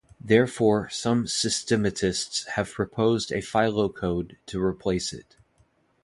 Therefore, 0.19 0.89
some 0.89 1.25
systematists 1.25 2.47
have 2.47 2.71
proposed 2.71 3.31
a 3.31 3.35
PhyloCode 3.37 4.37
to 4.47 4.59
replace 4.59 5.13
it. 5.13 5.35